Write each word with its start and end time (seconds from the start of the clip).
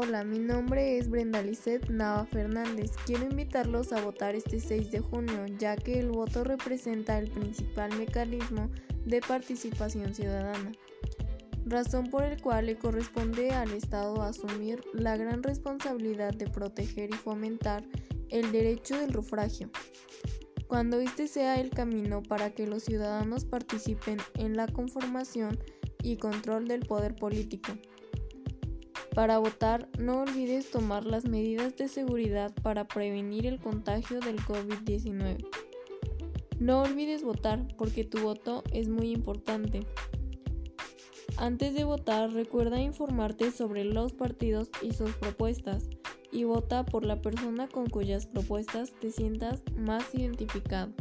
Hola, 0.00 0.22
mi 0.22 0.38
nombre 0.38 0.96
es 0.96 1.10
Brenda 1.10 1.42
Lisset 1.42 1.90
Nava 1.90 2.24
Fernández. 2.24 2.92
Quiero 3.04 3.24
invitarlos 3.24 3.92
a 3.92 4.00
votar 4.00 4.36
este 4.36 4.60
6 4.60 4.92
de 4.92 5.00
junio, 5.00 5.46
ya 5.58 5.74
que 5.74 5.98
el 5.98 6.12
voto 6.12 6.44
representa 6.44 7.18
el 7.18 7.28
principal 7.28 7.92
mecanismo 7.98 8.70
de 9.06 9.20
participación 9.20 10.14
ciudadana, 10.14 10.70
razón 11.66 12.10
por 12.10 12.22
el 12.22 12.40
cual 12.40 12.66
le 12.66 12.78
corresponde 12.78 13.50
al 13.50 13.72
Estado 13.72 14.22
asumir 14.22 14.84
la 14.92 15.16
gran 15.16 15.42
responsabilidad 15.42 16.32
de 16.32 16.46
proteger 16.48 17.10
y 17.10 17.14
fomentar 17.14 17.82
el 18.28 18.52
derecho 18.52 18.96
del 19.00 19.12
sufragio, 19.12 19.68
cuando 20.68 21.00
este 21.00 21.26
sea 21.26 21.60
el 21.60 21.70
camino 21.70 22.22
para 22.22 22.50
que 22.50 22.68
los 22.68 22.84
ciudadanos 22.84 23.44
participen 23.44 24.18
en 24.34 24.56
la 24.56 24.68
conformación 24.68 25.58
y 26.04 26.18
control 26.18 26.68
del 26.68 26.86
poder 26.86 27.16
político. 27.16 27.72
Para 29.18 29.38
votar, 29.38 29.88
no 29.98 30.20
olvides 30.20 30.70
tomar 30.70 31.04
las 31.04 31.24
medidas 31.24 31.76
de 31.76 31.88
seguridad 31.88 32.54
para 32.62 32.86
prevenir 32.86 33.46
el 33.46 33.58
contagio 33.58 34.20
del 34.20 34.36
COVID-19. 34.36 35.44
No 36.60 36.82
olvides 36.82 37.24
votar 37.24 37.66
porque 37.76 38.04
tu 38.04 38.20
voto 38.20 38.62
es 38.72 38.88
muy 38.88 39.10
importante. 39.10 39.80
Antes 41.36 41.74
de 41.74 41.82
votar, 41.82 42.30
recuerda 42.30 42.80
informarte 42.80 43.50
sobre 43.50 43.82
los 43.82 44.12
partidos 44.12 44.70
y 44.82 44.92
sus 44.92 45.10
propuestas 45.16 45.88
y 46.30 46.44
vota 46.44 46.84
por 46.84 47.04
la 47.04 47.20
persona 47.20 47.66
con 47.66 47.88
cuyas 47.88 48.26
propuestas 48.26 48.92
te 49.00 49.10
sientas 49.10 49.64
más 49.76 50.14
identificado. 50.14 50.92